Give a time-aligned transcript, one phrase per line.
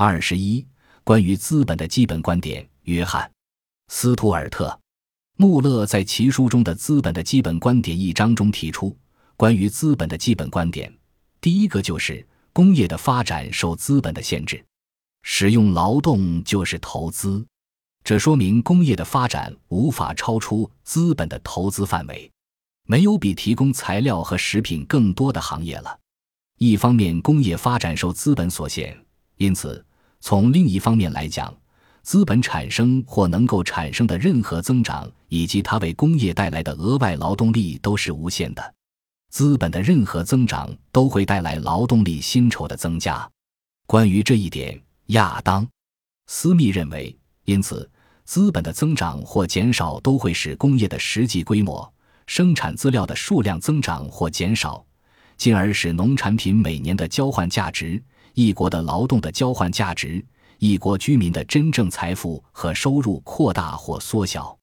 [0.00, 0.64] 二十一、
[1.02, 2.64] 关于资本的基本观点。
[2.82, 3.26] 约翰·
[3.88, 4.68] 斯图尔特·
[5.38, 8.96] 穆勒在其书中的《资本的基本观点》一章中提出，
[9.36, 10.96] 关于资本的基本观点，
[11.40, 14.64] 第一个就是工业的发展受资本的限制，
[15.24, 17.44] 使用劳动就是投资，
[18.04, 22.30] 这说明工业的发展无法超出资本的投资范围。
[22.86, 25.98] 没有比提供材料和食品更多的行业了。
[26.58, 28.96] 一方面，工业发展受资本所限，
[29.38, 29.84] 因此
[30.20, 31.54] 从另一方面来讲，
[32.02, 38.74] 资本产生或能够产生的任何增长，以及它为工业带来的额外劳动力都是无限的。
[39.30, 43.28] 资本的任何增长都会带来劳动力薪酬的增加。
[43.86, 45.64] 关于这一点，亚当·
[46.26, 47.90] 斯密认为，因此
[48.24, 51.92] 资本的增长或减少都会使工业的实际规模。
[52.26, 54.84] 生产资料的数量增长或减少，
[55.38, 58.02] 进而使农产品每年的交换价值、
[58.34, 60.22] 一国的劳动的交换价值、
[60.58, 64.57] 一国居民的真正财富和收入扩大或缩小。